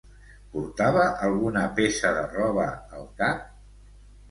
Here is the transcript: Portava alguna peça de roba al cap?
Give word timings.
Portava 0.53 1.03
alguna 1.27 1.67
peça 1.81 2.15
de 2.17 2.25
roba 2.33 2.67
al 2.71 3.07
cap? 3.23 3.49